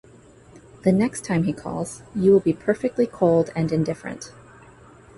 The 0.81 0.91
next 0.91 1.23
time 1.25 1.43
he 1.43 1.53
calls, 1.53 2.01
you 2.15 2.31
will 2.31 2.39
be 2.39 2.53
perfectly 2.53 3.05
cold 3.05 3.51
and 3.55 3.71
indifferent. 3.71 4.31